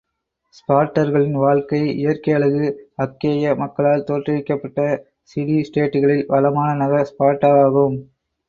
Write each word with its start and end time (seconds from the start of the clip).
ஸ்பார்ட்டர்களின் 0.55 1.35
வாழ்க்கை 1.41 1.81
இயற்கை 1.95 2.31
அழகு 2.33 2.63
அக்கேய 2.97 3.53
மக்களால் 3.55 4.07
தோற்றுவிக்கப்பட்ட 4.07 4.79
சிடி 5.31 5.59
ஸ்டேட்டுகளில் 5.69 6.27
வளமான 6.27 6.69
நகர் 6.83 7.09
ஸ்பார்ட்டா 7.11 7.51
வாகும். 7.55 7.97